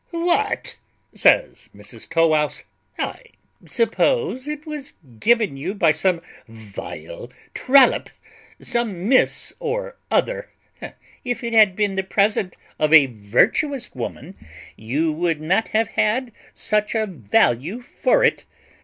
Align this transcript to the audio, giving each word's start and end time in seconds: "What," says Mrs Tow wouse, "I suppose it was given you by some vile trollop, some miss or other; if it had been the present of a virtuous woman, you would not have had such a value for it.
"What," 0.09 0.79
says 1.13 1.69
Mrs 1.75 2.09
Tow 2.09 2.29
wouse, 2.29 2.63
"I 2.97 3.21
suppose 3.67 4.47
it 4.47 4.65
was 4.65 4.93
given 5.19 5.57
you 5.57 5.75
by 5.75 5.91
some 5.91 6.23
vile 6.47 7.29
trollop, 7.53 8.09
some 8.59 9.07
miss 9.07 9.53
or 9.59 9.97
other; 10.09 10.49
if 11.23 11.43
it 11.43 11.53
had 11.53 11.75
been 11.75 11.93
the 11.97 12.03
present 12.03 12.55
of 12.79 12.91
a 12.91 13.05
virtuous 13.05 13.93
woman, 13.93 14.35
you 14.75 15.11
would 15.11 15.39
not 15.39 15.67
have 15.67 15.89
had 15.89 16.31
such 16.51 16.95
a 16.95 17.05
value 17.05 17.83
for 17.83 18.23
it. 18.23 18.45